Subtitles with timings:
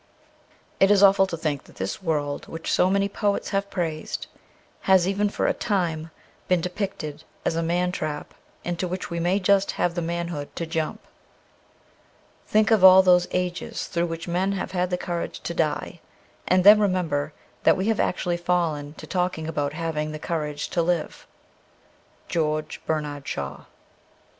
[0.79, 3.49] '310 OCTOBER 5th IT is awful to think that this world which so many poets
[3.49, 4.25] have praised
[4.89, 6.09] has even for a time
[6.47, 8.33] been depicted as a mantrap
[8.63, 11.01] into which we may just have the manhood to jump.
[12.47, 15.99] Think of all those ages through which men have had the courage to die,
[16.47, 17.31] and then remember
[17.61, 21.27] that we have actually fallen to talking about having the courage to live.'
[22.35, 23.67] George Bernard Shatv.'